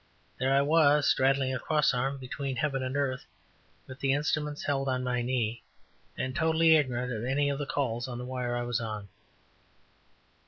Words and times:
There 0.39 0.51
I 0.51 0.63
was, 0.63 1.07
straddling 1.07 1.53
a 1.53 1.59
cross 1.59 1.93
arm 1.93 2.17
between 2.17 2.55
heaven 2.55 2.81
and 2.81 2.97
earth, 2.97 3.23
with 3.85 3.99
the 3.99 4.13
instrument 4.13 4.59
held 4.63 4.89
on 4.89 5.03
my 5.03 5.21
knee, 5.21 5.61
and 6.17 6.35
totally 6.35 6.75
ignorant 6.75 7.13
of 7.13 7.23
any 7.23 7.51
of 7.51 7.59
the 7.59 7.67
calls 7.67 8.07
or 8.07 8.17
the 8.17 8.25
wire 8.25 8.55
I 8.55 8.63
was 8.63 8.79
on. 8.79 9.09